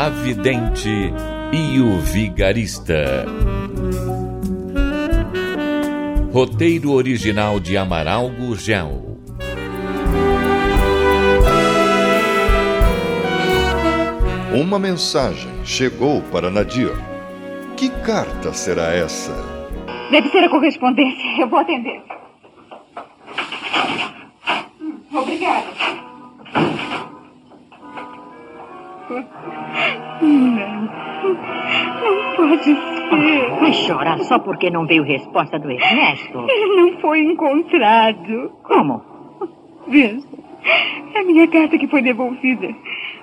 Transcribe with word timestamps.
A 0.00 0.08
Vidente 0.08 1.12
e 1.52 1.78
o 1.78 1.98
Vigarista. 1.98 3.26
Roteiro 6.32 6.92
original 6.92 7.60
de 7.60 7.76
Amaral 7.76 8.30
Gurgel. 8.30 9.18
Uma 14.54 14.78
mensagem 14.78 15.50
chegou 15.66 16.22
para 16.32 16.50
Nadir. 16.50 16.96
Que 17.76 17.90
carta 17.90 18.54
será 18.54 18.94
essa? 18.94 19.34
Deve 20.10 20.30
ser 20.30 20.44
a 20.44 20.48
correspondência. 20.48 21.42
Eu 21.42 21.46
vou 21.46 21.58
atender. 21.58 22.02
Hum, 24.80 24.98
Obrigada. 25.12 25.79
Não. 30.22 30.88
Não 32.02 32.36
pode 32.36 32.64
ser. 32.64 32.76
Vai 33.60 33.72
chorar 33.72 34.18
só 34.20 34.38
porque 34.38 34.70
não 34.70 34.86
veio 34.86 35.02
resposta 35.02 35.58
do 35.58 35.70
Ernesto? 35.70 36.46
Ele 36.48 36.76
não 36.80 36.98
foi 37.00 37.20
encontrado. 37.20 38.52
Como? 38.62 39.02
Veja. 39.88 40.20
É 41.14 41.20
a 41.20 41.24
minha 41.24 41.48
carta 41.48 41.78
que 41.78 41.88
foi 41.88 42.02
devolvida. 42.02 42.68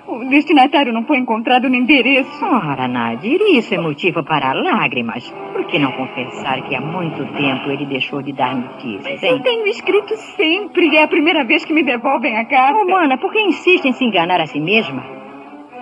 O 0.06 0.24
destinatário 0.24 0.92
não 0.92 1.04
foi 1.04 1.18
encontrado 1.18 1.68
no 1.68 1.74
endereço. 1.76 2.44
Ora, 2.44 2.88
Nadir, 2.88 3.40
isso 3.52 3.74
é 3.74 3.78
motivo 3.78 4.24
para 4.24 4.52
lágrimas. 4.54 5.30
Por 5.52 5.64
que 5.66 5.78
não 5.78 5.92
confessar 5.92 6.62
que 6.62 6.74
há 6.74 6.80
muito 6.80 7.24
tempo 7.34 7.70
ele 7.70 7.86
deixou 7.86 8.22
de 8.22 8.32
dar 8.32 8.56
notícias, 8.56 9.22
Eu 9.22 9.36
hein? 9.36 9.42
tenho 9.42 9.66
escrito 9.66 10.16
sempre. 10.16 10.96
É 10.96 11.02
a 11.04 11.08
primeira 11.08 11.44
vez 11.44 11.64
que 11.64 11.72
me 11.72 11.82
devolvem 11.82 12.36
a 12.36 12.44
carta. 12.46 12.80
Oh, 12.82 12.90
mana, 12.90 13.18
por 13.18 13.30
que 13.32 13.40
insiste 13.40 13.84
em 13.86 13.92
se 13.92 14.04
enganar 14.04 14.40
a 14.40 14.46
si 14.46 14.58
mesma? 14.60 15.04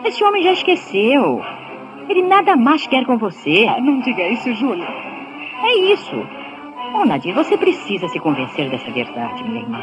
Esse 0.07 0.23
homem 0.23 0.41
já 0.41 0.53
esqueceu. 0.53 1.43
Ele 2.09 2.23
nada 2.23 2.55
mais 2.55 2.87
quer 2.87 3.05
com 3.05 3.19
você. 3.19 3.67
Ah, 3.69 3.81
não 3.81 3.99
diga 4.01 4.29
isso, 4.29 4.55
Júlia. 4.55 4.87
É 5.65 5.79
isso. 5.93 6.25
Oh, 6.95 7.05
Nadir, 7.05 7.35
você 7.35 7.59
precisa 7.59 8.07
se 8.07 8.21
convencer 8.21 8.71
dessa 8.71 8.89
verdade, 8.93 9.43
minha 9.43 9.63
irmã. 9.63 9.83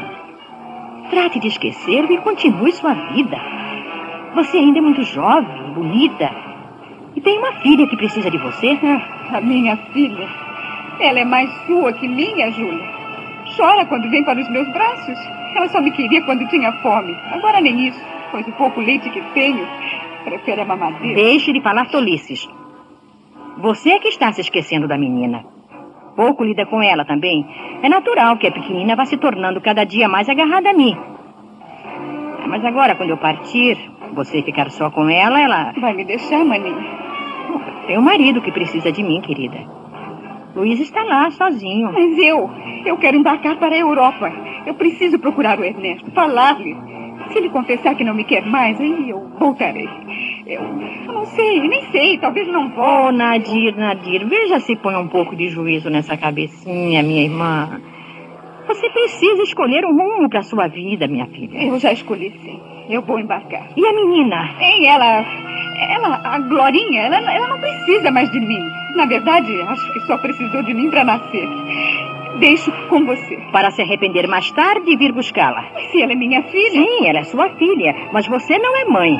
Trate 1.10 1.38
de 1.38 1.48
esquecê-lo 1.48 2.10
e 2.10 2.16
continue 2.18 2.72
sua 2.72 2.94
vida. 2.94 3.38
Você 4.34 4.56
ainda 4.56 4.78
é 4.78 4.80
muito 4.80 5.02
jovem, 5.02 5.74
bonita. 5.74 6.30
E 7.14 7.20
tem 7.20 7.38
uma 7.38 7.52
filha 7.60 7.86
que 7.86 7.96
precisa 7.96 8.30
de 8.30 8.38
você. 8.38 8.78
Ah, 8.82 9.36
a 9.36 9.40
minha 9.42 9.76
filha. 9.92 10.26
Ela 11.00 11.20
é 11.20 11.24
mais 11.26 11.50
sua 11.66 11.92
que 11.92 12.08
minha, 12.08 12.50
Júlia. 12.50 12.88
Chora 13.58 13.84
quando 13.84 14.08
vem 14.08 14.24
para 14.24 14.40
os 14.40 14.48
meus 14.48 14.68
braços. 14.72 15.18
Ela 15.54 15.68
só 15.68 15.82
me 15.82 15.90
queria 15.90 16.22
quando 16.22 16.48
tinha 16.48 16.72
fome. 16.80 17.14
Agora 17.30 17.60
nem 17.60 17.88
isso, 17.88 18.00
pois 18.32 18.46
o 18.48 18.52
pouco 18.52 18.80
leite 18.80 19.10
que 19.10 19.20
tenho 19.34 19.68
prefere 20.24 20.62
a 20.62 20.64
mamadeira. 20.64 21.14
Deixe 21.14 21.52
de 21.52 21.60
falar 21.60 21.90
tolices. 21.90 22.48
Você 23.58 23.90
é 23.90 23.98
que 23.98 24.08
está 24.08 24.32
se 24.32 24.40
esquecendo 24.40 24.88
da 24.88 24.98
menina. 24.98 25.44
Pouco 26.16 26.44
lida 26.44 26.66
com 26.66 26.82
ela 26.82 27.04
também. 27.04 27.46
É 27.82 27.88
natural 27.88 28.36
que 28.36 28.46
a 28.46 28.52
pequenina 28.52 28.96
vá 28.96 29.04
se 29.04 29.16
tornando 29.16 29.60
cada 29.60 29.84
dia 29.84 30.08
mais 30.08 30.28
agarrada 30.28 30.70
a 30.70 30.72
mim. 30.72 30.96
Mas 32.46 32.64
agora, 32.64 32.94
quando 32.94 33.10
eu 33.10 33.16
partir, 33.16 33.76
você 34.12 34.42
ficar 34.42 34.70
só 34.70 34.90
com 34.90 35.08
ela, 35.08 35.40
ela. 35.40 35.72
Vai 35.80 35.94
me 35.94 36.04
deixar, 36.04 36.44
maninha? 36.44 36.76
Tem 37.86 37.98
um 37.98 38.02
marido 38.02 38.40
que 38.40 38.52
precisa 38.52 38.90
de 38.90 39.02
mim, 39.02 39.20
querida. 39.20 39.58
Luiz 40.54 40.78
está 40.80 41.02
lá, 41.02 41.30
sozinho. 41.32 41.92
Mas 41.92 42.16
eu, 42.18 42.48
eu 42.86 42.96
quero 42.96 43.16
embarcar 43.16 43.56
para 43.56 43.74
a 43.74 43.78
Europa. 43.78 44.32
Eu 44.66 44.74
preciso 44.74 45.18
procurar 45.18 45.58
o 45.58 45.64
Ernesto, 45.64 46.10
falar-lhe. 46.12 46.76
Se 47.32 47.38
ele 47.38 47.50
confessar 47.50 47.94
que 47.94 48.04
não 48.04 48.14
me 48.14 48.24
quer 48.24 48.44
mais, 48.46 48.80
aí 48.80 49.10
eu 49.10 49.28
voltarei. 49.38 49.88
Eu, 50.46 50.60
eu 51.06 51.12
não 51.12 51.24
sei, 51.26 51.60
nem 51.66 51.82
sei, 51.90 52.18
talvez 52.18 52.46
não 52.48 52.66
Oh, 52.66 52.70
volte. 52.76 53.16
Nadir, 53.16 53.76
Nadir, 53.76 54.26
veja 54.26 54.60
se 54.60 54.76
põe 54.76 54.94
um 54.96 55.08
pouco 55.08 55.34
de 55.34 55.48
juízo 55.48 55.88
nessa 55.90 56.16
cabecinha, 56.16 57.02
minha 57.02 57.22
irmã. 57.22 57.80
Você 58.66 58.88
precisa 58.90 59.42
escolher 59.42 59.84
um 59.84 59.94
rumo 59.96 60.28
para 60.28 60.42
sua 60.42 60.68
vida, 60.68 61.06
minha 61.06 61.26
filha. 61.26 61.64
Eu 61.64 61.78
já 61.78 61.92
escolhi 61.92 62.30
sim. 62.42 62.60
Eu 62.88 63.02
vou 63.02 63.18
embarcar. 63.18 63.68
E 63.76 63.84
a 63.86 63.92
menina? 63.92 64.54
Ei, 64.60 64.86
ela. 64.86 65.24
Ela, 65.90 66.20
a 66.24 66.38
Glorinha, 66.38 67.02
ela, 67.02 67.32
ela 67.32 67.48
não 67.48 67.58
precisa 67.58 68.10
mais 68.10 68.30
de 68.30 68.40
mim. 68.40 68.60
Na 68.96 69.06
verdade, 69.06 69.52
acho 69.62 69.92
que 69.92 70.00
só 70.00 70.16
precisou 70.18 70.62
de 70.62 70.72
mim 70.72 70.88
para 70.90 71.04
nascer. 71.04 71.48
Deixo 72.38 72.72
com 72.88 73.04
você. 73.04 73.38
Para 73.52 73.70
se 73.70 73.82
arrepender 73.82 74.26
mais 74.26 74.50
tarde 74.50 74.90
e 74.90 74.96
vir 74.96 75.12
buscá-la. 75.12 75.64
Mas 75.72 75.90
se 75.90 76.02
ela 76.02 76.12
é 76.12 76.16
minha 76.16 76.42
filha. 76.42 76.70
Sim, 76.70 77.06
ela 77.06 77.20
é 77.20 77.24
sua 77.24 77.48
filha, 77.50 77.94
mas 78.12 78.26
você 78.26 78.58
não 78.58 78.76
é 78.76 78.84
mãe. 78.84 79.16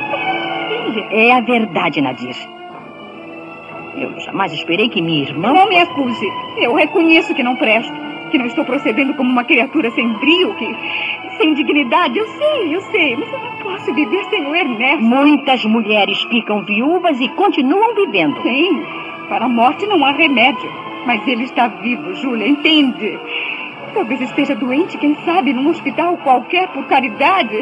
Filha. 0.67 1.07
É 1.11 1.31
a 1.31 1.39
verdade, 1.39 2.01
Nadir. 2.01 2.35
Eu 3.95 4.19
jamais 4.19 4.51
esperei 4.51 4.89
que 4.89 5.01
minha 5.01 5.23
irmã. 5.23 5.53
Não 5.53 5.69
me 5.69 5.77
acuse. 5.77 6.27
Eu 6.57 6.73
reconheço 6.73 7.33
que 7.33 7.43
não 7.43 7.55
presto. 7.55 7.93
Que 8.31 8.37
não 8.37 8.45
estou 8.45 8.65
procedendo 8.65 9.13
como 9.13 9.29
uma 9.29 9.43
criatura 9.43 9.89
sem 9.91 10.11
brio, 10.13 10.53
que. 10.55 10.75
sem 11.37 11.53
dignidade. 11.53 12.17
Eu 12.17 12.27
sei, 12.27 12.75
eu 12.75 12.81
sei. 12.81 13.15
Mas 13.15 13.31
eu 13.31 13.39
não 13.39 13.57
posso 13.57 13.93
viver 13.93 14.25
sem 14.25 14.45
o 14.45 14.55
Ernesto. 14.55 15.03
Muitas 15.03 15.63
mulheres 15.63 16.21
ficam 16.23 16.65
viúvas 16.65 17.19
e 17.21 17.29
continuam 17.29 17.95
vivendo. 17.95 18.41
Sim, 18.41 18.83
para 19.29 19.45
a 19.45 19.49
morte 19.49 19.85
não 19.87 20.03
há 20.03 20.11
remédio. 20.11 20.85
Mas 21.05 21.27
ele 21.27 21.43
está 21.43 21.67
vivo, 21.67 22.13
Júlia, 22.15 22.47
entende? 22.47 23.19
Talvez 23.93 24.19
esteja 24.21 24.55
doente, 24.55 24.97
quem 24.97 25.15
sabe, 25.23 25.53
num 25.53 25.69
hospital 25.69 26.17
qualquer 26.17 26.67
por 26.69 26.85
caridade. 26.85 27.55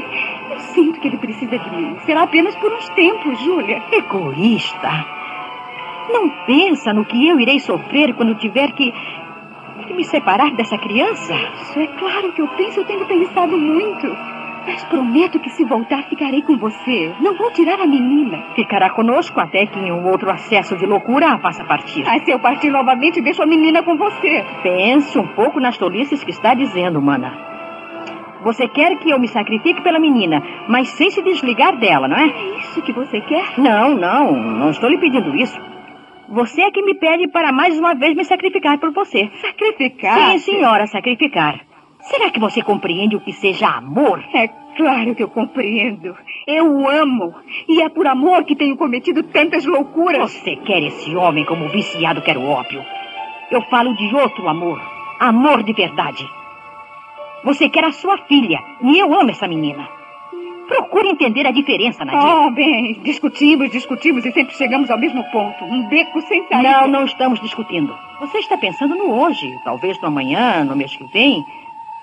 Eu 0.50 0.60
sinto 0.60 1.00
que 1.00 1.08
ele 1.08 1.18
precisa 1.18 1.58
de 1.58 1.70
mim. 1.76 1.96
Será 2.06 2.24
apenas 2.24 2.56
por 2.56 2.72
uns 2.74 2.90
tempos, 2.90 3.40
Júlia. 3.42 3.84
Egoísta. 3.92 5.06
Não 6.10 6.30
pensa 6.46 6.94
no 6.94 7.06
que 7.06 7.28
eu 7.28 7.40
irei 7.40 7.60
sofrer 7.60 8.14
quando 8.16 8.36
tiver 8.36 8.72
que. 8.72 8.94
me 9.94 10.04
separar 10.04 10.52
dessa 10.56 10.78
criança? 10.78 11.36
Isso 11.62 11.80
é 11.80 11.88
claro 11.88 12.32
que 12.32 12.42
eu 12.42 12.48
penso, 12.50 12.80
eu 12.80 12.86
tenho 12.86 13.06
pensado 13.06 13.58
muito. 13.58 14.08
Mas 14.66 14.84
prometo 14.86 15.40
que 15.40 15.50
se 15.50 15.66
voltar 15.66 16.04
ficarei 16.04 16.42
com 16.42 16.58
você. 16.58 17.14
Não 17.20 17.36
vou 17.36 17.52
tirar 17.52 17.80
a 17.80 17.88
menina. 17.88 18.44
Ficará 18.56 18.90
conosco 18.90 19.40
até 19.40 19.66
que 19.66 19.80
em 19.80 19.92
um 19.92 20.10
outro 20.10 20.30
acesso 20.32 20.78
de 20.78 20.86
loucura 20.86 21.34
a 21.34 21.40
faça 21.40 21.66
partir. 21.66 22.04
Mas 22.04 22.24
se 22.24 22.32
eu 22.32 22.40
partir 22.40 22.70
novamente, 22.70 23.22
deixo 23.22 23.44
a 23.44 23.46
menina 23.46 23.84
com 23.84 23.98
você. 23.98 24.46
Pense 24.62 25.18
um 25.20 25.28
pouco 25.28 25.60
nas 25.60 25.78
tolices 25.78 26.24
que 26.24 26.32
está 26.32 26.54
dizendo, 26.54 27.02
mana. 27.02 27.54
Você 28.44 28.68
quer 28.68 28.98
que 28.98 29.10
eu 29.10 29.20
me 29.20 29.28
sacrifique 29.28 29.82
pela 29.82 30.00
menina, 30.00 30.44
mas 30.68 30.90
sem 30.90 31.10
se 31.10 31.22
desligar 31.22 31.78
dela, 31.78 32.08
não 32.10 32.18
é? 32.18 32.28
É 32.28 32.58
isso 32.60 32.82
que 32.82 32.92
você 32.92 33.22
quer? 33.22 33.58
Não, 33.58 33.96
não, 33.96 34.34
não 34.34 34.70
estou 34.70 34.90
lhe 34.90 34.98
pedindo 34.98 35.36
isso. 35.36 35.58
Você 36.28 36.62
é 36.62 36.72
que 36.72 36.82
me 36.82 36.96
pede 36.96 37.28
para 37.30 37.52
mais 37.52 37.78
uma 37.80 37.94
vez 37.94 38.16
me 38.16 38.26
sacrificar 38.26 38.78
por 38.80 38.92
você. 38.92 39.30
Sacrificar? 39.42 40.32
Sim, 40.32 40.38
senhora, 40.40 40.88
sacrificar. 40.88 41.73
Será 42.04 42.30
que 42.30 42.40
você 42.40 42.62
compreende 42.62 43.16
o 43.16 43.22
que 43.22 43.32
seja 43.32 43.68
amor? 43.68 44.24
É 44.34 44.48
claro 44.76 45.16
que 45.16 45.24
eu 45.24 45.30
compreendo. 45.30 46.16
Eu 46.46 46.70
o 46.70 46.90
amo. 46.90 47.34
E 47.68 47.82
é 47.82 47.88
por 47.88 48.06
amor 48.08 48.44
que 48.44 48.56
tenho 48.56 48.76
cometido 48.76 49.24
tantas 49.24 49.66
loucuras. 49.66 50.32
Você 50.32 50.56
quer 50.58 50.84
esse 50.84 51.16
homem 51.16 51.46
como 51.46 51.66
o 51.66 51.70
viciado 51.70 52.22
quer 52.22 52.38
o 52.38 52.46
ópio. 52.46 52.84
Eu 53.50 53.62
falo 53.64 53.96
de 53.96 54.14
outro 54.16 54.48
amor. 54.50 54.82
Amor 55.20 55.64
de 55.64 55.72
verdade. 55.72 56.28
Você 57.46 57.70
quer 57.70 57.86
a 57.86 57.92
sua 57.92 58.18
filha. 58.20 58.60
E 58.82 59.00
eu 59.00 59.14
amo 59.14 59.32
essa 59.32 59.48
menina. 59.48 59.88
Procure 60.68 61.10
entender 61.10 61.46
a 61.46 61.52
diferença, 61.52 62.04
Nadir. 62.04 62.22
Oh, 62.22 62.52
bem, 62.52 62.94
discutimos, 63.04 63.70
discutimos 63.70 64.26
e 64.26 64.32
sempre 64.32 64.56
chegamos 64.56 64.90
ao 64.90 64.98
mesmo 64.98 65.24
ponto. 65.32 65.64
Um 65.66 65.88
beco 65.88 66.22
sem 66.22 66.48
saída. 66.48 66.82
Não, 66.82 66.88
não 66.88 67.06
estamos 67.06 67.40
discutindo. 67.40 67.96
Você 68.22 68.40
está 68.40 68.58
pensando 68.58 68.96
no 68.96 69.12
hoje, 69.12 69.54
talvez 69.64 70.00
no 70.02 70.08
amanhã, 70.08 70.64
no 70.64 70.76
mês 70.76 70.96
que 70.96 71.04
vem. 71.06 71.44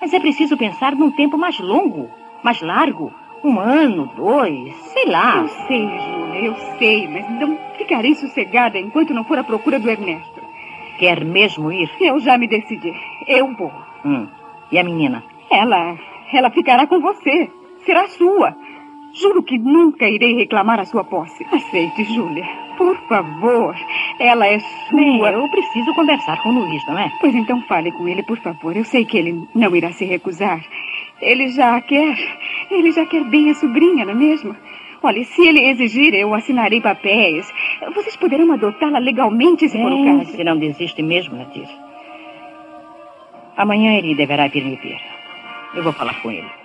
Mas 0.01 0.13
é 0.13 0.19
preciso 0.19 0.57
pensar 0.57 0.95
num 0.95 1.11
tempo 1.11 1.37
mais 1.37 1.59
longo, 1.59 2.09
mais 2.43 2.59
largo. 2.61 3.13
Um 3.43 3.59
ano, 3.59 4.07
dois, 4.15 4.75
sei 4.75 5.05
lá. 5.05 5.37
Eu 5.37 5.47
sei, 5.47 5.87
Júlia, 5.87 6.45
eu 6.45 6.55
sei, 6.77 7.07
mas 7.07 7.29
não 7.39 7.57
ficarei 7.77 8.15
sossegada 8.15 8.77
enquanto 8.79 9.13
não 9.13 9.23
for 9.23 9.37
à 9.37 9.43
procura 9.43 9.79
do 9.79 9.89
Ernesto. 9.89 10.41
Quer 10.97 11.23
mesmo 11.23 11.71
ir? 11.71 11.89
Eu 11.99 12.19
já 12.19 12.37
me 12.37 12.47
decidi. 12.47 12.93
Eu 13.27 13.55
vou. 13.55 13.71
Hum. 14.05 14.27
E 14.71 14.77
a 14.77 14.83
menina? 14.83 15.23
Ela, 15.49 15.97
ela 16.33 16.49
ficará 16.51 16.85
com 16.87 16.99
você. 16.99 17.49
Será 17.85 18.07
sua. 18.09 18.55
Juro 19.13 19.43
que 19.43 19.57
nunca 19.57 20.07
irei 20.07 20.35
reclamar 20.35 20.79
a 20.79 20.85
sua 20.85 21.03
posse. 21.03 21.45
Aceite, 21.51 22.03
Júlia. 22.05 22.47
Por 22.77 22.95
favor. 23.07 23.75
Ela 24.21 24.47
é 24.47 24.59
sua. 24.59 24.99
Bem, 24.99 25.19
eu 25.19 25.49
preciso 25.49 25.95
conversar 25.95 26.41
com 26.43 26.49
o 26.49 26.59
Luiz, 26.59 26.85
não 26.85 26.99
é? 26.99 27.11
Pois 27.19 27.33
então 27.33 27.59
fale 27.63 27.91
com 27.91 28.07
ele, 28.07 28.21
por 28.21 28.37
favor. 28.37 28.77
Eu 28.77 28.83
sei 28.83 29.03
que 29.03 29.17
ele 29.17 29.47
não 29.55 29.75
irá 29.75 29.91
se 29.91 30.05
recusar. 30.05 30.63
Ele 31.19 31.47
já 31.47 31.81
quer. 31.81 32.15
Ele 32.69 32.91
já 32.91 33.03
quer 33.07 33.23
bem 33.23 33.49
a 33.49 33.55
sobrinha, 33.55 34.05
não 34.05 34.13
é 34.13 34.15
mesmo? 34.15 34.55
Olha, 35.01 35.23
se 35.23 35.41
ele 35.41 35.67
exigir, 35.67 36.13
eu 36.13 36.35
assinarei 36.35 36.79
papéis. 36.79 37.51
Vocês 37.95 38.15
poderão 38.15 38.51
adotá-la 38.51 38.99
legalmente, 38.99 39.67
se 39.67 39.81
for 39.81 39.91
o 39.91 40.05
caso. 40.05 40.31
Se 40.33 40.43
não 40.43 40.55
desiste 40.55 41.01
mesmo, 41.01 41.35
Nadir. 41.35 41.67
Amanhã 43.57 43.97
ele 43.97 44.13
deverá 44.13 44.47
vir 44.47 44.63
me 44.63 44.75
ver. 44.75 45.01
Eu 45.73 45.81
vou 45.81 45.93
falar 45.93 46.21
com 46.21 46.29
ele. 46.29 46.60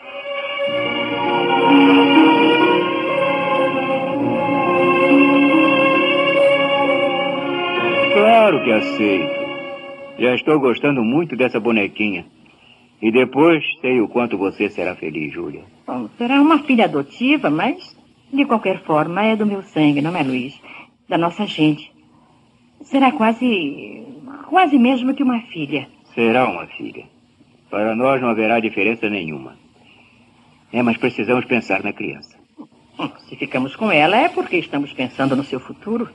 Claro 8.46 8.62
que 8.62 8.70
aceito. 8.70 10.20
Já 10.20 10.32
estou 10.36 10.60
gostando 10.60 11.02
muito 11.02 11.34
dessa 11.34 11.58
bonequinha. 11.58 12.24
E 13.02 13.10
depois 13.10 13.60
sei 13.80 14.00
o 14.00 14.06
quanto 14.06 14.38
você 14.38 14.70
será 14.70 14.94
feliz, 14.94 15.34
Júlia. 15.34 15.64
Bom, 15.84 16.08
será 16.16 16.40
uma 16.40 16.60
filha 16.60 16.84
adotiva, 16.84 17.50
mas 17.50 17.96
de 18.32 18.44
qualquer 18.44 18.84
forma 18.84 19.20
é 19.24 19.34
do 19.34 19.44
meu 19.44 19.62
sangue, 19.62 20.00
não 20.00 20.16
é, 20.16 20.22
Luiz? 20.22 20.54
Da 21.08 21.18
nossa 21.18 21.44
gente. 21.44 21.92
Será 22.82 23.10
quase. 23.10 24.06
quase 24.48 24.78
mesmo 24.78 25.12
que 25.12 25.24
uma 25.24 25.40
filha. 25.40 25.88
Será 26.14 26.48
uma 26.48 26.68
filha. 26.68 27.02
Para 27.68 27.96
nós 27.96 28.22
não 28.22 28.28
haverá 28.28 28.60
diferença 28.60 29.10
nenhuma. 29.10 29.56
É, 30.72 30.84
mas 30.84 30.96
precisamos 30.96 31.44
pensar 31.46 31.82
na 31.82 31.92
criança. 31.92 32.38
Se 33.28 33.34
ficamos 33.34 33.74
com 33.74 33.90
ela 33.90 34.16
é 34.16 34.28
porque 34.28 34.56
estamos 34.56 34.92
pensando 34.92 35.34
no 35.34 35.42
seu 35.42 35.58
futuro. 35.58 36.08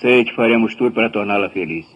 Sei 0.00 0.24
que 0.24 0.34
faremos 0.34 0.74
tudo 0.74 0.92
para 0.92 1.10
torná-la 1.10 1.48
feliz. 1.48 1.86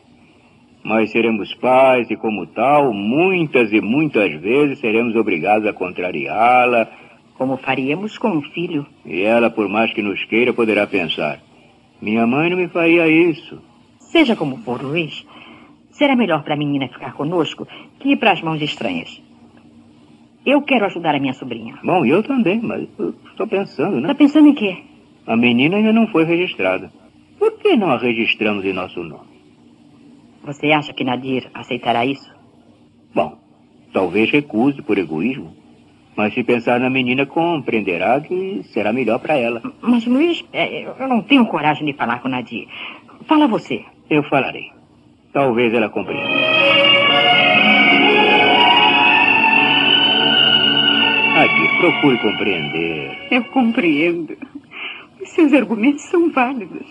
Mas 0.84 1.10
seremos 1.10 1.52
pais 1.54 2.10
e, 2.10 2.16
como 2.16 2.46
tal, 2.46 2.92
muitas 2.92 3.72
e 3.72 3.80
muitas 3.80 4.32
vezes 4.40 4.78
seremos 4.78 5.16
obrigados 5.16 5.66
a 5.66 5.72
contrariá-la. 5.72 6.88
Como 7.36 7.56
faríamos 7.56 8.16
com 8.18 8.30
um 8.30 8.42
filho. 8.42 8.86
E 9.04 9.22
ela, 9.22 9.50
por 9.50 9.68
mais 9.68 9.92
que 9.92 10.02
nos 10.02 10.24
queira, 10.24 10.52
poderá 10.52 10.86
pensar: 10.86 11.40
minha 12.00 12.26
mãe 12.26 12.50
não 12.50 12.56
me 12.56 12.68
faria 12.68 13.08
isso. 13.08 13.60
Seja 13.98 14.34
como 14.34 14.58
for, 14.58 14.82
Luiz, 14.82 15.26
será 15.90 16.16
melhor 16.16 16.42
para 16.42 16.54
a 16.54 16.56
menina 16.56 16.88
ficar 16.88 17.12
conosco 17.12 17.66
que 17.98 18.10
ir 18.10 18.16
para 18.16 18.32
as 18.32 18.40
mãos 18.40 18.62
estranhas. 18.62 19.20
Eu 20.46 20.62
quero 20.62 20.86
ajudar 20.86 21.14
a 21.14 21.20
minha 21.20 21.34
sobrinha. 21.34 21.78
Bom, 21.84 22.06
eu 22.06 22.22
também, 22.22 22.60
mas 22.62 22.88
estou 23.30 23.46
pensando, 23.46 23.96
né? 23.96 24.02
Está 24.02 24.14
pensando 24.14 24.48
em 24.48 24.54
quê? 24.54 24.78
A 25.26 25.36
menina 25.36 25.76
ainda 25.76 25.92
não 25.92 26.06
foi 26.06 26.24
registrada. 26.24 26.90
Por 27.38 27.52
que 27.58 27.76
não 27.76 27.90
a 27.90 27.98
registramos 27.98 28.64
em 28.64 28.72
nosso 28.72 29.02
nome? 29.02 29.28
Você 30.44 30.72
acha 30.72 30.92
que 30.92 31.04
Nadir 31.04 31.48
aceitará 31.54 32.04
isso? 32.04 32.30
Bom, 33.14 33.38
talvez 33.92 34.30
recuse 34.30 34.82
por 34.82 34.98
egoísmo. 34.98 35.56
Mas 36.16 36.34
se 36.34 36.42
pensar 36.42 36.80
na 36.80 36.90
menina, 36.90 37.26
compreenderá 37.26 38.20
que 38.20 38.62
será 38.72 38.92
melhor 38.92 39.20
para 39.20 39.36
ela. 39.36 39.62
Mas, 39.80 40.04
Luiz, 40.04 40.44
é, 40.52 40.82
eu 40.82 41.06
não 41.06 41.22
tenho 41.22 41.46
coragem 41.46 41.86
de 41.86 41.92
falar 41.92 42.20
com 42.20 42.28
Nadir. 42.28 42.66
Fala 43.26 43.46
você. 43.46 43.84
Eu 44.10 44.24
falarei. 44.24 44.72
Talvez 45.32 45.72
ela 45.72 45.88
compreenda. 45.88 46.28
Nadir, 51.34 51.78
procure 51.78 52.18
compreender. 52.18 53.28
Eu 53.30 53.44
compreendo. 53.44 54.36
Os 55.22 55.28
seus 55.30 55.52
argumentos 55.52 56.02
são 56.02 56.32
válidos. 56.32 56.86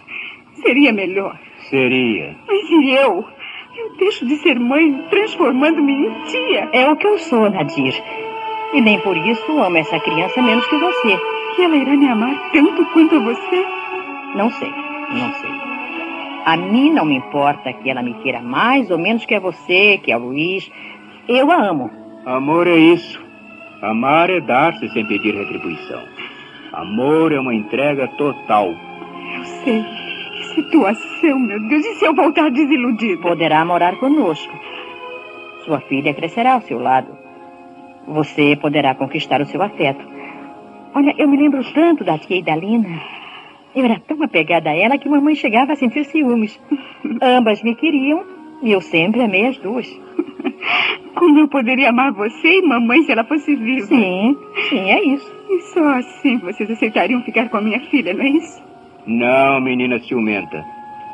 Seria 0.67 0.91
melhor. 0.91 1.39
Seria. 1.69 2.35
Mas 2.45 2.69
e 2.69 2.91
eu? 2.91 3.25
Eu 3.77 3.97
deixo 3.97 4.25
de 4.25 4.35
ser 4.35 4.59
mãe, 4.59 5.01
transformando-me 5.09 5.93
em 5.93 6.23
tia. 6.25 6.67
É 6.73 6.91
o 6.91 6.97
que 6.97 7.07
eu 7.07 7.17
sou, 7.19 7.49
Nadir. 7.49 7.93
E 8.73 8.81
nem 8.81 8.99
por 8.99 9.15
isso 9.15 9.59
amo 9.61 9.77
essa 9.77 9.97
criança 9.97 10.41
menos 10.41 10.67
que 10.67 10.75
você. 10.77 11.17
E 11.57 11.63
ela 11.63 11.77
irá 11.77 11.95
me 11.95 12.09
amar 12.09 12.51
tanto 12.51 12.85
quanto 12.87 13.15
a 13.15 13.19
você? 13.19 13.65
Não 14.35 14.49
sei, 14.51 14.69
não 15.09 15.33
sei. 15.35 15.51
A 16.43 16.57
mim 16.57 16.91
não 16.91 17.05
me 17.05 17.15
importa 17.15 17.71
que 17.71 17.89
ela 17.89 18.01
me 18.01 18.13
queira 18.15 18.41
mais 18.41 18.91
ou 18.91 18.97
menos 18.97 19.25
que 19.25 19.35
a 19.35 19.39
você, 19.39 19.97
que 20.03 20.11
a 20.11 20.17
Luiz. 20.17 20.69
Eu 21.29 21.49
a 21.49 21.55
amo. 21.55 21.89
Amor 22.25 22.67
é 22.67 22.75
isso. 22.75 23.25
Amar 23.81 24.29
é 24.29 24.41
dar-se 24.41 24.89
sem 24.89 25.05
pedir 25.05 25.33
retribuição. 25.33 26.01
Amor 26.73 27.31
é 27.31 27.39
uma 27.39 27.55
entrega 27.55 28.09
total. 28.17 28.75
Eu 29.33 29.45
sei. 29.63 30.06
Situação, 30.57 31.37
meu 31.39 31.59
Deus. 31.67 31.85
E 31.85 31.93
se 31.95 32.05
eu 32.05 32.15
voltar 32.15 32.49
desiludida? 32.49 33.21
Poderá 33.21 33.63
morar 33.63 33.95
conosco. 33.97 34.51
Sua 35.63 35.79
filha 35.81 36.15
crescerá 36.15 36.53
ao 36.53 36.61
seu 36.61 36.79
lado. 36.79 37.15
Você 38.07 38.57
poderá 38.59 38.95
conquistar 38.95 39.39
o 39.39 39.45
seu 39.45 39.61
afeto. 39.61 40.03
Olha, 40.95 41.13
eu 41.15 41.27
me 41.27 41.37
lembro 41.37 41.63
tanto 41.73 42.03
da 42.03 42.17
tia 42.17 42.39
Idalina. 42.39 42.89
Eu 43.75 43.85
era 43.85 43.99
tão 43.99 44.23
apegada 44.23 44.71
a 44.71 44.75
ela 44.75 44.97
que 44.97 45.07
mamãe 45.07 45.35
chegava 45.35 45.73
a 45.73 45.75
sentir 45.75 46.05
ciúmes. 46.05 46.59
Ambas 47.21 47.61
me 47.61 47.75
queriam 47.75 48.25
e 48.63 48.71
eu 48.71 48.81
sempre 48.81 49.21
amei 49.21 49.45
as 49.45 49.59
duas. 49.59 49.87
Como 51.13 51.37
eu 51.37 51.47
poderia 51.47 51.89
amar 51.89 52.13
você 52.13 52.47
e 52.47 52.61
mamãe 52.63 53.03
se 53.03 53.11
ela 53.11 53.23
fosse 53.23 53.55
viva? 53.55 53.85
Sim, 53.85 54.35
sim, 54.69 54.89
é 54.89 55.03
isso. 55.03 55.35
E 55.51 55.61
só 55.73 55.87
assim 55.99 56.39
vocês 56.39 56.71
aceitariam 56.71 57.21
ficar 57.21 57.47
com 57.49 57.57
a 57.57 57.61
minha 57.61 57.79
filha, 57.81 58.11
não 58.15 58.23
é 58.23 58.29
isso? 58.29 58.66
Não, 59.07 59.61
menina 59.61 59.99
ciumenta. 59.99 60.63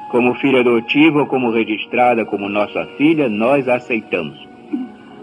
Como 0.10 0.36
filha 0.36 0.60
adotiva 0.62 1.20
ou 1.20 1.28
como 1.28 1.52
registrada 1.52 2.26
como 2.26 2.50
nossa 2.50 2.86
filha, 2.98 3.30
nós 3.30 3.70
a 3.70 3.76
aceitamos. 3.76 4.38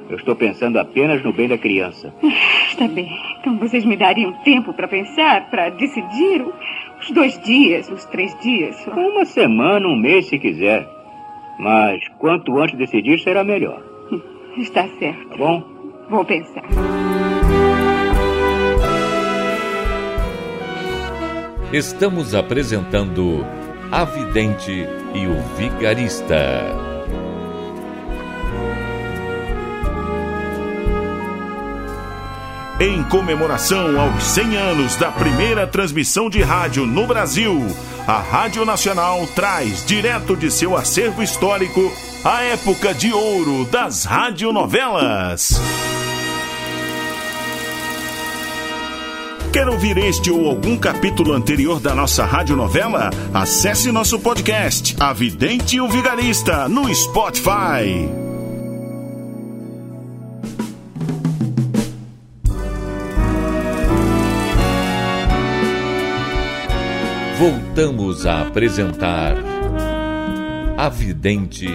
Eu 0.08 0.16
estou 0.16 0.34
pensando 0.34 0.78
apenas 0.78 1.22
no 1.22 1.32
bem 1.32 1.48
da 1.48 1.56
criança. 1.56 2.12
Está 2.68 2.88
bem. 2.88 3.08
Então 3.40 3.56
vocês 3.58 3.84
me 3.84 3.96
dariam 3.96 4.32
tempo 4.44 4.72
para 4.72 4.88
pensar, 4.88 5.48
para 5.50 5.70
decidir? 5.70 6.44
Os 7.00 7.10
dois 7.12 7.40
dias, 7.42 7.88
os 7.90 8.04
três 8.06 8.36
dias? 8.40 8.76
só? 8.76 8.90
Uma 8.92 9.24
semana, 9.24 9.86
um 9.86 9.96
mês, 9.96 10.26
se 10.26 10.38
quiser. 10.38 10.88
Mas 11.58 12.02
quanto 12.18 12.58
antes 12.58 12.76
decidir, 12.76 13.20
será 13.20 13.44
melhor. 13.44 13.82
Está 14.56 14.88
certo. 14.98 15.28
Tá 15.28 15.36
bom? 15.36 15.62
Vou 16.08 16.24
pensar. 16.24 16.64
Estamos 21.72 22.34
apresentando 22.34 23.46
A 23.92 24.04
Vidente 24.04 24.88
e 25.14 25.26
o 25.28 25.40
Vigarista. 25.56 26.66
Em 32.80 33.04
comemoração 33.04 34.00
aos 34.00 34.20
100 34.20 34.56
anos 34.56 34.96
da 34.96 35.12
primeira 35.12 35.64
transmissão 35.64 36.28
de 36.28 36.42
rádio 36.42 36.84
no 36.86 37.06
Brasil, 37.06 37.64
a 38.04 38.18
Rádio 38.18 38.64
Nacional 38.64 39.24
traz 39.28 39.86
direto 39.86 40.36
de 40.36 40.50
seu 40.50 40.76
acervo 40.76 41.22
histórico 41.22 41.92
a 42.24 42.42
época 42.42 42.92
de 42.92 43.12
ouro 43.12 43.64
das 43.66 44.04
radionovelas. 44.04 45.60
Quer 49.52 49.68
ouvir 49.68 49.98
este 49.98 50.30
ou 50.30 50.48
algum 50.48 50.78
capítulo 50.78 51.32
anterior 51.32 51.80
da 51.80 51.92
nossa 51.92 52.24
radionovela? 52.24 53.10
Acesse 53.34 53.90
nosso 53.90 54.20
podcast, 54.20 54.94
A 55.00 55.12
Vidente 55.12 55.74
e 55.74 55.80
o 55.80 55.88
Vigarista, 55.88 56.68
no 56.68 56.94
Spotify. 56.94 58.08
Voltamos 67.36 68.26
a 68.26 68.42
apresentar 68.42 69.34
A 70.78 70.88
Vidente 70.88 71.66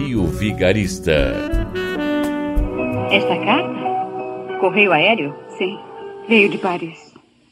e 0.00 0.16
o 0.16 0.26
Vigarista. 0.26 1.32
Esta 3.12 3.36
carta? 3.44 4.58
Correio 4.58 4.92
aéreo? 4.92 5.32
Sim, 5.56 5.78
veio 6.28 6.48
de 6.48 6.58
Paris. 6.58 7.09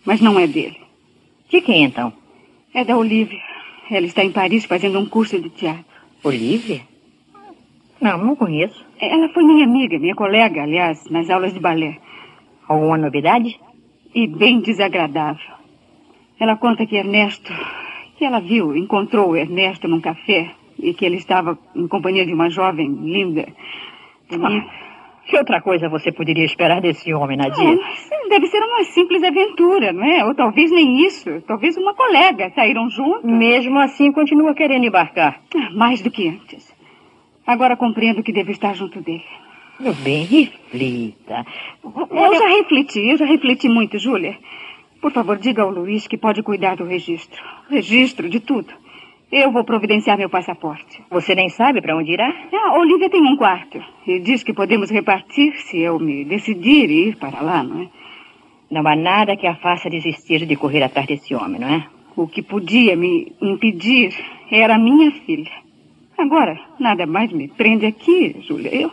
Mas 0.08 0.22
não 0.22 0.40
é 0.40 0.46
dele. 0.46 0.80
De 1.50 1.60
quem 1.60 1.84
então? 1.84 2.10
É 2.72 2.82
da 2.82 2.96
Olivia. 2.96 3.42
Ela 3.90 4.06
está 4.06 4.24
em 4.24 4.32
Paris 4.32 4.64
fazendo 4.64 4.98
um 4.98 5.04
curso 5.04 5.38
de 5.38 5.50
teatro. 5.50 5.84
Olivia? 6.24 6.80
Não, 8.00 8.16
não 8.16 8.34
conheço. 8.34 8.82
Ela 8.98 9.28
foi 9.28 9.44
minha 9.44 9.66
amiga, 9.66 9.98
minha 9.98 10.14
colega, 10.14 10.62
aliás, 10.62 11.04
nas 11.10 11.28
aulas 11.28 11.52
de 11.52 11.60
balé. 11.60 11.98
Alguma 12.66 12.96
novidade? 12.96 13.60
E 14.14 14.26
bem 14.26 14.60
desagradável. 14.60 15.54
Ela 16.40 16.56
conta 16.56 16.86
que 16.86 16.96
Ernesto, 16.96 17.52
que 18.16 18.24
ela 18.24 18.40
viu, 18.40 18.74
encontrou 18.74 19.36
Ernesto 19.36 19.86
num 19.88 20.00
café 20.00 20.52
e 20.78 20.94
que 20.94 21.04
ele 21.04 21.16
estava 21.16 21.58
em 21.76 21.86
companhia 21.86 22.24
de 22.24 22.32
uma 22.32 22.48
jovem 22.48 22.88
linda. 22.88 23.46
bonita. 24.30 24.88
Que 25.28 25.37
outra 25.37 25.61
coisa 25.61 25.90
você 25.90 26.11
poderia 26.11 26.44
esperar 26.44 26.80
desse 26.80 27.12
homem, 27.12 27.37
Nadia? 27.37 27.75
Ah, 27.75 28.28
deve 28.30 28.47
ser 28.47 28.61
uma 28.61 28.82
simples 28.85 29.23
aventura, 29.23 29.92
não 29.92 30.02
é? 30.02 30.25
Ou 30.25 30.35
talvez 30.35 30.70
nem 30.70 31.04
isso. 31.04 31.42
Talvez 31.47 31.76
uma 31.76 31.92
colega. 31.94 32.50
Saíram 32.54 32.88
juntos. 32.88 33.30
Mesmo 33.30 33.78
assim, 33.78 34.11
continua 34.11 34.54
querendo 34.54 34.87
embarcar. 34.87 35.38
Ah, 35.54 35.70
mais 35.75 36.00
do 36.00 36.11
que 36.11 36.28
antes. 36.28 36.75
Agora 37.47 37.76
compreendo 37.76 38.23
que 38.23 38.32
devo 38.32 38.50
estar 38.50 38.75
junto 38.75 39.02
dele. 39.02 39.25
Meu 39.78 39.92
bem, 39.92 40.25
reflita. 40.25 41.44
Eu 41.85 42.35
já 42.35 42.49
refleti, 42.49 42.99
eu 43.11 43.16
já 43.18 43.26
refleti 43.26 43.68
muito, 43.68 43.99
Júlia. 43.99 44.37
Por 45.00 45.12
favor, 45.12 45.37
diga 45.37 45.62
ao 45.62 45.70
Luiz 45.70 46.06
que 46.06 46.16
pode 46.16 46.42
cuidar 46.42 46.76
do 46.76 46.85
registro. 46.85 47.40
Registro 47.70 48.30
de 48.30 48.40
tudo. 48.40 48.73
Eu 49.30 49.52
vou 49.52 49.62
providenciar 49.62 50.16
meu 50.16 50.30
passaporte. 50.30 51.02
Você 51.11 51.35
nem 51.35 51.50
sabe 51.50 51.82
para 51.82 51.94
onde 51.94 52.12
irá? 52.12 52.32
Ah, 52.50 52.78
Olivia 52.78 53.11
tem 53.11 53.20
um 53.20 53.37
quarto. 53.37 53.78
E 54.06 54.20
diz 54.20 54.42
que 54.42 54.54
podemos 54.54 54.90
repartir 54.90 55.52
se 55.58 55.78
eu 55.78 55.99
me 55.99 56.25
decidir 56.25 56.90
ir 56.90 57.16
para 57.16 57.42
lá, 57.42 57.62
não 57.62 57.82
é? 57.82 57.88
Não 58.70 58.87
há 58.87 58.97
nada 58.97 59.37
que 59.37 59.47
a 59.47 59.54
faça 59.56 59.90
desistir 59.90 60.47
de 60.47 60.56
correr 60.56 60.82
atrás 60.82 61.06
desse 61.06 61.35
homem, 61.35 61.61
não 61.61 61.68
é? 61.68 61.87
O 62.16 62.26
que 62.26 62.42
podia 62.42 62.97
me 62.97 63.32
impedir 63.40 64.14
era 64.50 64.78
minha 64.78 65.11
filha. 65.11 65.52
Agora, 66.16 66.58
nada 66.80 67.06
mais 67.06 67.30
me 67.30 67.49
prende 67.49 67.85
aqui, 67.85 68.35
Júlia. 68.40 68.75
Eu. 68.75 68.90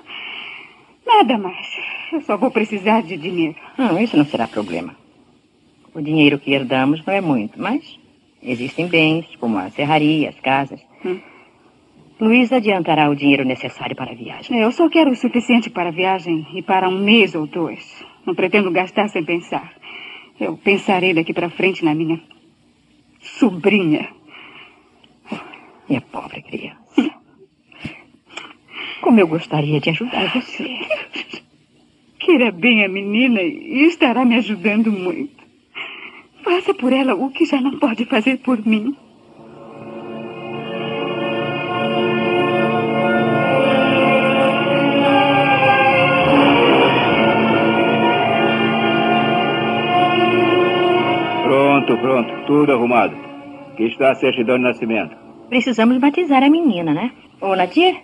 Nada 1.05 1.37
mais. 1.37 1.65
Eu 2.11 2.21
só 2.21 2.35
vou 2.35 2.51
precisar 2.51 3.01
de 3.03 3.15
dinheiro. 3.15 3.55
Não, 3.77 3.97
isso 3.97 4.17
não 4.17 4.25
será 4.25 4.47
problema. 4.49 4.95
O 5.93 6.01
dinheiro 6.01 6.37
que 6.37 6.51
herdamos 6.53 7.03
não 7.05 7.13
é 7.13 7.21
muito, 7.21 7.59
mas 7.59 7.97
Existem 8.45 8.87
bens, 8.87 9.25
como 9.39 9.57
a 9.57 9.71
serraria, 9.71 10.29
as 10.29 10.39
casas. 10.39 10.79
Hum. 11.03 11.19
Luiz 12.19 12.53
adiantará 12.53 13.09
o 13.09 13.15
dinheiro 13.15 13.43
necessário 13.43 13.95
para 13.95 14.11
a 14.11 14.15
viagem. 14.15 14.59
Eu 14.59 14.71
só 14.71 14.87
quero 14.87 15.11
o 15.11 15.15
suficiente 15.15 15.69
para 15.69 15.89
a 15.89 15.91
viagem 15.91 16.47
e 16.53 16.61
para 16.61 16.87
um 16.87 16.97
mês 16.97 17.33
ou 17.33 17.47
dois. 17.47 18.05
Não 18.25 18.35
pretendo 18.35 18.71
gastar 18.71 19.09
sem 19.09 19.23
pensar. 19.23 19.73
Eu 20.39 20.55
pensarei 20.57 21.13
daqui 21.13 21.33
para 21.33 21.49
frente 21.49 21.83
na 21.83 21.95
minha 21.95 22.21
sobrinha. 23.19 24.09
Minha 25.89 26.01
pobre 26.01 26.41
criança. 26.41 27.11
Como 29.01 29.19
eu 29.19 29.27
gostaria 29.27 29.79
de 29.79 29.89
ajudar 29.89 30.31
você. 30.33 30.79
Queira 32.19 32.51
bem 32.51 32.85
a 32.85 32.87
menina 32.87 33.41
e 33.41 33.85
estará 33.85 34.23
me 34.23 34.35
ajudando 34.35 34.91
muito. 34.91 35.34
Faça 36.45 36.75
por 36.75 36.93
ela 36.93 37.15
o 37.15 37.31
que 37.31 37.43
já 37.43 37.59
não 37.59 37.79
pode 37.79 38.05
fazer 38.05 38.37
por 38.37 38.63
mim. 38.63 38.95
Pronto, 51.43 51.97
pronto. 51.97 52.45
Tudo 52.45 52.73
arrumado. 52.73 53.15
Que 53.75 53.85
está 53.85 54.11
a 54.11 54.15
certidão 54.15 54.57
de 54.57 54.63
nascimento. 54.63 55.15
Precisamos 55.49 55.97
batizar 55.97 56.43
a 56.43 56.49
menina, 56.49 56.93
né? 56.93 57.11
Ô, 57.41 57.55
Nadir? 57.55 58.03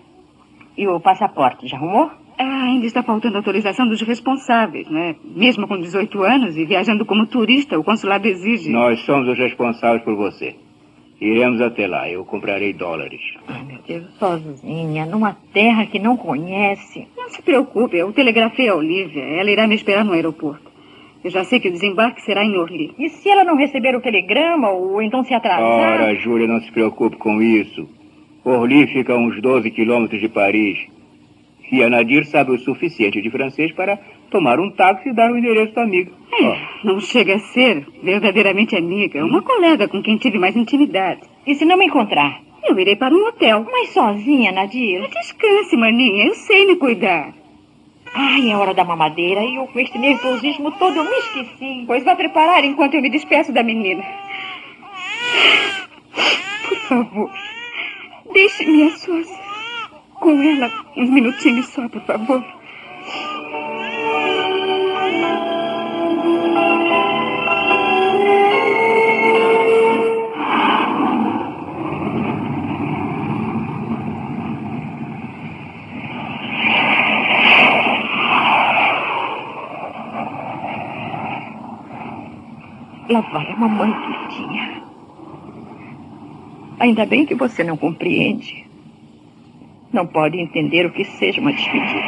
E 0.76 0.88
o 0.88 1.00
passaporte, 1.00 1.68
já 1.68 1.78
arrumou? 1.78 2.10
Ah, 2.44 2.64
ainda 2.64 2.88
está 2.88 3.04
faltando 3.04 3.38
autorização 3.38 3.88
dos 3.88 4.02
responsáveis, 4.02 4.90
né? 4.90 5.16
Mesmo 5.24 5.68
com 5.68 5.80
18 5.80 6.24
anos 6.24 6.58
e 6.58 6.66
viajando 6.66 7.06
como 7.06 7.28
turista, 7.28 7.78
o 7.78 7.84
consulado 7.84 8.28
exige. 8.28 8.72
Nós 8.72 9.00
somos 9.02 9.28
os 9.28 9.38
responsáveis 9.38 10.04
por 10.04 10.16
você. 10.16 10.56
Iremos 11.22 11.62
até 11.62 11.86
lá. 11.86 12.10
Eu 12.10 12.26
comprarei 12.26 12.74
dólares. 12.74 13.22
Ai, 13.48 13.62
meu 13.64 13.78
Deus, 13.88 14.12
sozinha, 14.18 15.06
numa 15.06 15.38
terra 15.54 15.86
que 15.86 16.00
não 16.00 16.18
conhece. 16.18 17.08
Não 17.16 17.30
se 17.30 17.44
preocupe, 17.44 17.98
eu 17.98 18.12
telegrafei 18.12 18.70
a 18.70 18.76
Olivia. 18.76 19.22
Ela 19.22 19.52
irá 19.52 19.68
me 19.68 19.76
esperar 19.76 20.04
no 20.04 20.14
aeroporto. 20.14 20.72
Eu 21.24 21.30
já 21.30 21.44
sei 21.44 21.60
que 21.60 21.68
o 21.68 21.72
desembarque 21.72 22.24
será 22.24 22.44
em 22.44 22.58
Orly. 22.58 22.96
E 22.98 23.08
se 23.10 23.30
ela 23.30 23.44
não 23.44 23.56
receber 23.56 23.96
o 23.96 24.02
telegrama 24.02 24.72
ou 24.72 25.00
então 25.00 25.24
se 25.24 25.36
atrasar? 25.36 26.02
Ora, 26.02 26.16
Júlia, 26.16 26.48
não 26.48 26.60
se 26.60 26.72
preocupe 26.72 27.18
com 27.18 27.40
isso. 27.40 27.88
Orly 28.44 28.88
fica 28.88 29.14
a 29.14 29.18
uns 29.18 29.40
12 29.40 29.70
quilômetros 29.70 30.20
de 30.20 30.28
Paris. 30.28 30.80
E 31.72 31.82
a 31.82 31.90
Nadir 31.90 32.26
sabe 32.26 32.52
o 32.52 32.60
suficiente 32.60 33.22
de 33.22 33.30
francês 33.30 33.72
para 33.72 33.98
tomar 34.30 34.60
um 34.60 34.70
táxi 34.70 35.10
e 35.10 35.14
dar 35.14 35.32
o 35.32 35.38
endereço 35.38 35.74
da 35.74 35.84
amiga. 35.84 36.12
É, 36.34 36.44
oh. 36.44 36.88
Não 36.88 37.00
chega 37.00 37.36
a 37.36 37.40
ser 37.40 37.88
verdadeiramente 38.04 38.76
amiga. 38.76 39.20
É 39.20 39.24
uma 39.24 39.42
colega 39.42 39.88
com 39.88 40.02
quem 40.02 40.18
tive 40.18 40.38
mais 40.38 40.56
intimidade. 40.56 41.22
E 41.48 41.56
se 41.56 41.64
não 41.64 41.78
me 41.78 41.86
encontrar? 41.86 42.42
Eu 42.64 42.78
irei 42.78 42.98
para 42.98 43.14
um 43.16 43.26
hotel. 43.26 43.66
Mas 43.72 43.90
sozinha, 43.90 44.52
Nadir? 44.52 45.08
Descanse, 45.10 45.78
maninha. 45.78 46.26
Eu 46.26 46.36
sei 46.36 46.68
me 46.68 46.76
cuidar. 46.76 47.34
Ai, 48.14 48.52
é 48.52 48.58
hora 48.58 48.74
da 48.74 48.84
mamadeira 48.84 49.42
e 49.42 49.56
eu 49.56 49.66
com 49.68 49.80
este 49.80 49.98
nervosismo 49.98 50.72
todo 50.74 50.98
eu 50.98 51.06
me 51.06 51.18
esqueci. 51.20 51.86
Pois 51.88 52.04
vá 52.04 52.14
preparar 52.14 52.66
enquanto 52.66 52.96
eu 52.96 53.02
me 53.02 53.10
despeço 53.10 53.54
da 53.54 53.64
menina. 53.64 54.04
Por 56.68 56.78
favor, 56.80 57.32
deixe-me 58.34 58.84
a 58.84 58.90
sós 58.92 59.51
com 60.22 60.40
ela 60.40 60.72
uns 60.96 61.10
minutinhos 61.10 61.68
só, 61.68 61.90
por 61.90 62.02
favor. 62.04 62.42
Lá 83.10 83.20
vai 83.20 83.52
a 83.52 83.58
mamãe 83.58 83.92
queridinha. 83.92 84.84
Ainda 86.80 87.06
bem 87.06 87.26
que 87.26 87.36
você 87.36 87.64
não 87.64 87.76
compreende. 87.76 88.71
Não 89.94 90.08
pode 90.08 90.40
entender 90.40 90.86
o 90.86 90.92
que 90.92 91.04
seja 91.04 91.42
uma 91.42 91.52
despedida. 91.52 92.00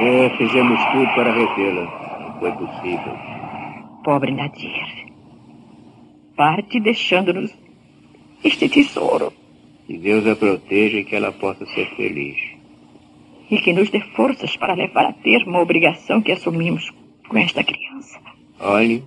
É, 0.00 0.30
fizemos 0.36 0.80
tudo 0.92 1.06
para 1.14 1.32
retê-la. 1.32 2.18
Não 2.20 2.40
foi 2.40 2.52
possível. 2.52 3.16
Pobre 4.02 4.32
Nadir. 4.32 5.06
Parte 6.36 6.80
deixando-nos 6.80 7.54
este 8.42 8.68
tesouro. 8.68 9.32
Que 9.86 9.96
Deus 9.96 10.26
a 10.26 10.34
proteja 10.34 10.98
e 10.98 11.04
que 11.04 11.14
ela 11.14 11.32
possa 11.32 11.66
ser 11.66 11.86
feliz. 11.96 12.36
E 13.50 13.58
que 13.58 13.72
nos 13.72 13.90
dê 13.90 14.00
forças 14.00 14.56
para 14.56 14.74
levar 14.74 15.06
a 15.06 15.12
termo 15.12 15.56
a 15.56 15.62
obrigação 15.62 16.22
que 16.22 16.32
assumimos 16.32 16.90
com 17.28 17.36
esta 17.38 17.62
criança. 17.62 18.18
Olhe, 18.58 19.04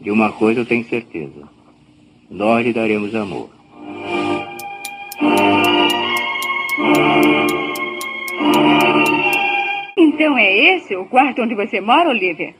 de 0.00 0.10
uma 0.10 0.32
coisa 0.32 0.60
eu 0.60 0.66
tenho 0.66 0.84
certeza. 0.84 1.48
Nós 2.30 2.64
lhe 2.64 2.72
daremos 2.72 3.14
amor. 3.14 3.50
Então 10.24 10.38
é 10.38 10.76
esse 10.76 10.96
o 10.96 11.04
quarto 11.04 11.42
onde 11.42 11.54
você 11.54 11.82
mora, 11.82 12.08
Olivia? 12.08 12.54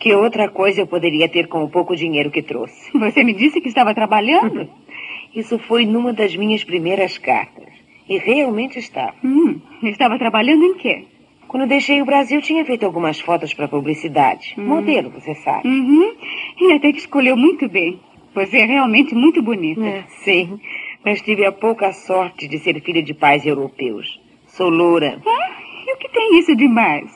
que 0.00 0.12
outra 0.12 0.48
coisa 0.48 0.80
eu 0.80 0.88
poderia 0.88 1.28
ter 1.28 1.46
com 1.46 1.62
o 1.62 1.70
pouco 1.70 1.94
dinheiro 1.94 2.32
que 2.32 2.42
trouxe? 2.42 2.90
Você 2.98 3.22
me 3.22 3.32
disse 3.32 3.60
que 3.60 3.68
estava 3.68 3.94
trabalhando? 3.94 4.68
Isso 5.32 5.56
foi 5.56 5.86
numa 5.86 6.12
das 6.12 6.34
minhas 6.34 6.64
primeiras 6.64 7.16
cartas. 7.16 7.68
E 8.08 8.18
realmente 8.18 8.78
estava. 8.80 9.14
Hum, 9.24 9.60
estava 9.84 10.18
trabalhando 10.18 10.64
em 10.64 10.74
quê? 10.74 11.04
Quando 11.46 11.68
deixei 11.68 12.02
o 12.02 12.04
Brasil, 12.04 12.42
tinha 12.42 12.64
feito 12.64 12.84
algumas 12.84 13.20
fotos 13.20 13.54
para 13.54 13.68
publicidade. 13.68 14.54
Hum. 14.58 14.66
Modelo, 14.66 15.10
você 15.10 15.34
sabe. 15.36 15.66
Uhum. 15.68 16.12
E 16.60 16.72
até 16.72 16.90
que 16.90 16.98
escolheu 16.98 17.36
muito 17.36 17.68
bem. 17.68 18.00
Você 18.34 18.58
é 18.58 18.64
realmente 18.64 19.14
muito 19.14 19.40
bonita. 19.40 19.80
É, 19.80 20.04
sim, 20.24 20.58
mas 21.04 21.22
tive 21.22 21.46
a 21.46 21.52
pouca 21.52 21.92
sorte 21.92 22.48
de 22.48 22.58
ser 22.58 22.80
filha 22.82 23.02
de 23.02 23.14
pais 23.14 23.46
europeus. 23.46 24.20
Sou 24.48 24.68
loura. 24.68 25.20
Ah, 25.24 25.56
e 25.62 25.65
o 25.96 25.98
que 25.98 26.08
tem 26.10 26.38
isso 26.38 26.54
de 26.54 26.68
mais? 26.68 27.10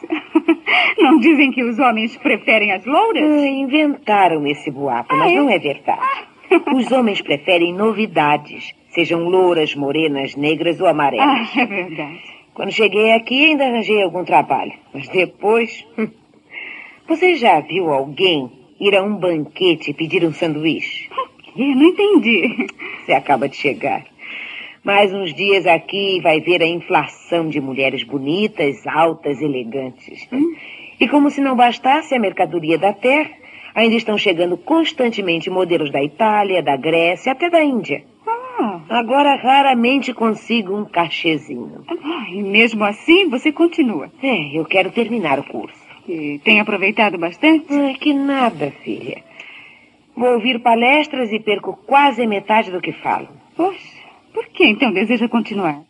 Não 0.99 1.19
dizem 1.19 1.53
que 1.53 1.63
os 1.63 1.79
homens 1.79 2.17
preferem 2.17 2.73
as 2.73 2.85
louras? 2.85 3.23
Ah, 3.23 3.47
inventaram 3.47 4.47
esse 4.47 4.71
boato, 4.71 5.15
ah, 5.15 5.17
mas 5.17 5.33
é? 5.33 5.35
não 5.35 5.51
é 5.51 5.59
verdade. 5.59 6.01
Ah. 6.01 6.75
Os 6.75 6.91
homens 6.91 7.21
preferem 7.21 7.73
novidades, 7.75 8.73
sejam 8.89 9.29
louras, 9.29 9.75
morenas, 9.75 10.35
negras 10.35 10.81
ou 10.81 10.87
amarelas. 10.87 11.51
Ah, 11.55 11.61
é 11.61 11.67
verdade. 11.67 12.21
Quando 12.55 12.73
cheguei 12.73 13.13
aqui, 13.13 13.47
ainda 13.47 13.67
arranjei 13.67 14.03
algum 14.03 14.25
trabalho. 14.25 14.73
Mas 14.93 15.09
depois. 15.09 15.87
Você 17.07 17.35
já 17.35 17.61
viu 17.61 17.93
alguém 17.93 18.51
ir 18.79 18.97
a 18.97 19.03
um 19.03 19.17
banquete 19.17 19.91
e 19.91 19.95
pedir 19.95 20.25
um 20.25 20.33
sanduíche? 20.33 21.09
Quê? 21.43 21.75
Não 21.75 21.83
entendi. 21.83 22.67
Você 23.05 23.13
acaba 23.13 23.49
de 23.49 23.57
chegar. 23.57 24.05
Mais 24.83 25.13
uns 25.13 25.35
dias 25.35 25.67
aqui 25.67 26.21
vai 26.23 26.41
ver 26.41 26.63
a 26.63 26.67
inflação 26.67 27.49
de 27.49 27.61
mulheres 27.61 28.03
bonitas, 28.03 28.87
altas, 28.87 29.41
elegantes. 29.41 30.27
Hum? 30.33 30.55
E 30.99 31.07
como 31.07 31.31
se 31.31 31.41
não 31.41 31.55
bastasse 31.55 32.15
a 32.15 32.19
mercadoria 32.19 32.79
da 32.79 32.93
terra, 32.93 33.31
ainda 33.75 33.95
estão 33.95 34.17
chegando 34.17 34.57
constantemente 34.57 35.51
modelos 35.51 35.91
da 35.91 36.03
Itália, 36.03 36.63
da 36.63 36.77
Grécia, 36.77 37.33
até 37.33 37.51
da 37.51 37.63
Índia. 37.63 38.05
Ah, 38.27 38.81
Agora 38.89 39.37
raramente 39.37 40.15
consigo 40.15 40.75
um 40.75 40.85
cachezinho. 40.85 41.85
Ah, 41.89 42.27
e 42.31 42.43
mesmo 42.43 42.83
assim 42.85 43.29
você 43.29 43.53
continua. 43.53 44.11
É, 44.23 44.59
eu 44.59 44.65
quero 44.65 44.91
terminar 44.91 45.39
o 45.39 45.45
curso. 45.45 45.79
E 46.09 46.41
tem 46.43 46.59
aproveitado 46.59 47.19
bastante? 47.19 47.67
Ai, 47.71 47.95
que 47.95 48.15
nada, 48.15 48.73
filha. 48.83 49.23
Vou 50.17 50.33
ouvir 50.35 50.59
palestras 50.61 51.31
e 51.33 51.39
perco 51.39 51.79
quase 51.87 52.27
metade 52.27 52.71
do 52.71 52.81
que 52.81 52.93
falo. 52.93 53.29
Poxa, 53.57 53.79
por 54.33 54.47
que 54.49 54.67
então 54.67 54.93
deseja 54.93 55.29
continuar? 55.29 55.83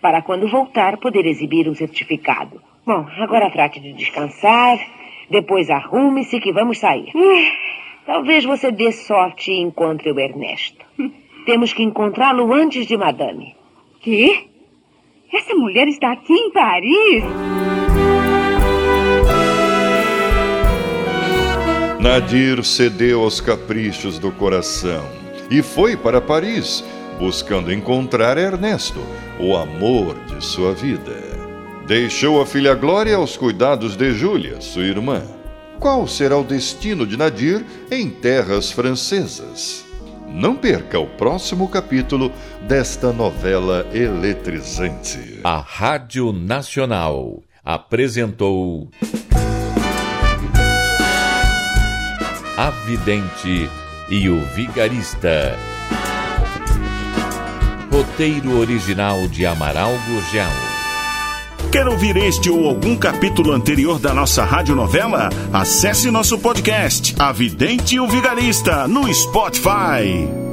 Para 0.00 0.22
quando 0.22 0.48
voltar 0.48 0.98
poder 0.98 1.26
exibir 1.26 1.68
um 1.68 1.74
certificado. 1.74 2.60
Bom, 2.86 3.06
agora 3.18 3.50
trate 3.50 3.80
de 3.80 3.92
descansar, 3.92 4.78
depois 5.30 5.68
arrume-se 5.70 6.40
que 6.40 6.52
vamos 6.52 6.78
sair. 6.78 7.12
Talvez 8.06 8.44
você 8.44 8.72
dê 8.72 8.92
sorte 8.92 9.50
e 9.50 9.60
encontre 9.60 10.10
o 10.10 10.18
Ernesto. 10.18 10.84
Temos 11.44 11.72
que 11.72 11.82
encontrá-lo 11.82 12.52
antes 12.52 12.86
de 12.86 12.96
Madame. 12.96 13.54
Que? 14.00 14.48
Essa 15.32 15.54
mulher 15.54 15.88
está 15.88 16.12
aqui 16.12 16.32
em 16.32 16.50
Paris? 16.50 17.24
Nadir 22.00 22.64
cedeu 22.64 23.22
aos 23.22 23.40
caprichos 23.40 24.18
do 24.18 24.32
coração 24.32 25.04
e 25.50 25.62
foi 25.62 25.96
para 25.96 26.20
Paris, 26.20 26.84
buscando 27.18 27.72
encontrar 27.72 28.38
Ernesto, 28.38 29.00
o 29.40 29.56
amor 29.56 30.16
de 30.26 30.44
sua 30.44 30.72
vida. 30.72 31.16
Deixou 31.86 32.40
a 32.40 32.46
filha 32.46 32.74
Glória 32.74 33.16
aos 33.16 33.36
cuidados 33.36 33.96
de 33.96 34.12
Júlia, 34.12 34.60
sua 34.60 34.84
irmã. 34.84 35.22
Qual 35.80 36.06
será 36.06 36.36
o 36.36 36.44
destino 36.44 37.06
de 37.06 37.16
Nadir 37.16 37.64
em 37.90 38.08
terras 38.08 38.70
francesas? 38.70 39.84
Não 40.28 40.54
perca 40.54 40.98
o 40.98 41.06
próximo 41.06 41.68
capítulo 41.68 42.30
desta 42.62 43.12
novela 43.12 43.86
eletrizante. 43.92 45.40
A 45.42 45.58
Rádio 45.58 46.32
Nacional 46.32 47.42
apresentou. 47.64 48.90
A 52.56 52.70
Vidente 52.70 53.70
e 54.10 54.28
o 54.28 54.40
Vigarista. 54.54 55.56
Roteiro 57.98 58.60
original 58.60 59.26
de 59.26 59.44
Amaral 59.44 59.90
Gurgel. 60.06 60.46
Quer 61.72 61.88
ouvir 61.88 62.16
este 62.16 62.48
ou 62.48 62.68
algum 62.68 62.96
capítulo 62.96 63.50
anterior 63.50 63.98
da 63.98 64.14
nossa 64.14 64.44
radionovela? 64.44 65.30
Acesse 65.52 66.08
nosso 66.08 66.38
podcast, 66.38 67.16
A 67.18 67.32
Vidente 67.32 67.96
e 67.96 68.00
o 68.00 68.06
Vigarista, 68.06 68.86
no 68.86 69.12
Spotify. 69.12 70.47